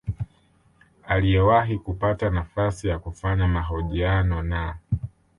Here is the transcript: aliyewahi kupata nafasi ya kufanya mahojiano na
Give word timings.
aliyewahi 1.07 1.79
kupata 1.79 2.29
nafasi 2.29 2.87
ya 2.87 2.99
kufanya 2.99 3.47
mahojiano 3.47 4.43
na 4.43 4.77